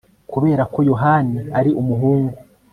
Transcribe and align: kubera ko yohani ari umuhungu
kubera 0.31 0.63
ko 0.73 0.79
yohani 0.89 1.35
ari 1.59 1.71
umuhungu 1.81 2.37